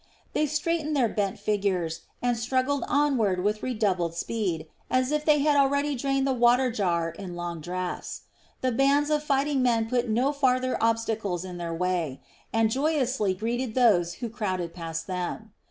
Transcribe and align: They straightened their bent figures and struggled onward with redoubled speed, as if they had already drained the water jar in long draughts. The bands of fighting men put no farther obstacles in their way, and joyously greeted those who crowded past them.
They 0.33 0.47
straightened 0.47 0.95
their 0.95 1.07
bent 1.07 1.37
figures 1.37 2.01
and 2.23 2.35
struggled 2.35 2.83
onward 2.87 3.43
with 3.43 3.61
redoubled 3.61 4.15
speed, 4.15 4.65
as 4.89 5.11
if 5.11 5.23
they 5.23 5.41
had 5.41 5.55
already 5.55 5.93
drained 5.93 6.25
the 6.25 6.33
water 6.33 6.71
jar 6.71 7.11
in 7.11 7.35
long 7.35 7.59
draughts. 7.61 8.21
The 8.61 8.71
bands 8.71 9.11
of 9.11 9.21
fighting 9.23 9.61
men 9.61 9.87
put 9.87 10.09
no 10.09 10.31
farther 10.33 10.75
obstacles 10.81 11.45
in 11.45 11.57
their 11.57 11.71
way, 11.71 12.19
and 12.51 12.71
joyously 12.71 13.35
greeted 13.35 13.75
those 13.75 14.13
who 14.13 14.29
crowded 14.31 14.73
past 14.73 15.05
them. 15.05 15.53